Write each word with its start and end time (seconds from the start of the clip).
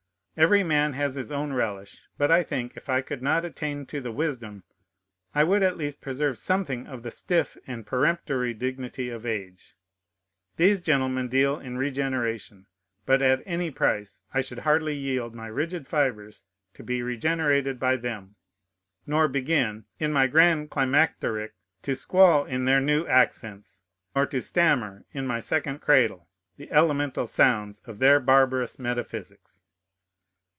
Every 0.37 0.63
man 0.63 0.93
has 0.93 1.13
his 1.15 1.29
own 1.31 1.51
relish; 1.53 2.07
but 2.17 2.31
I 2.31 2.41
think, 2.41 2.75
if 2.77 2.87
I 2.89 3.01
could 3.01 3.21
not 3.21 3.43
attain 3.45 3.85
to 3.87 3.99
the 3.99 4.13
wisdom, 4.13 4.63
I 5.35 5.43
would 5.43 5.61
at 5.61 5.75
least 5.77 6.01
preserve 6.01 6.37
something 6.39 6.87
of 6.87 7.03
the 7.03 7.11
stiff 7.11 7.57
and 7.67 7.85
peremptory 7.85 8.53
dignity 8.53 9.09
of 9.09 9.25
age. 9.25 9.75
These 10.55 10.81
gentlemen 10.81 11.27
deal 11.27 11.59
in 11.59 11.77
regeneration: 11.77 12.65
but 13.05 13.21
at 13.21 13.43
any 13.45 13.69
price 13.71 14.23
I 14.33 14.39
should 14.41 14.59
hardly 14.59 14.95
yield 14.95 15.35
my 15.35 15.45
rigid 15.47 15.85
fibres 15.85 16.43
to 16.75 16.81
be 16.81 17.03
regenerated 17.03 17.77
by 17.77 17.97
them, 17.97 18.35
nor 19.05 19.27
begin, 19.27 19.83
in 19.99 20.11
my 20.13 20.25
grand 20.27 20.71
climacteric, 20.71 21.53
to 21.83 21.93
squall 21.93 22.45
in 22.45 22.63
their 22.65 22.79
new 22.81 23.05
accents, 23.05 23.83
or 24.15 24.25
to 24.27 24.39
stammer, 24.41 25.03
in 25.11 25.27
my 25.27 25.41
second 25.41 25.79
cradle, 25.81 26.29
the 26.55 26.71
elemental 26.71 27.27
sounds 27.27 27.81
of 27.81 27.99
their 27.99 28.19
barbarous 28.21 28.79
metaphysics. 28.79 29.63